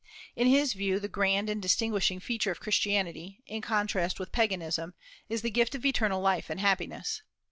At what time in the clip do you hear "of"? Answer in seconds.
2.49-2.59, 5.75-5.85